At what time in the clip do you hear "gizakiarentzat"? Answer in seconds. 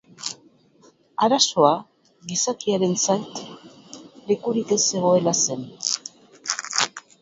2.33-3.45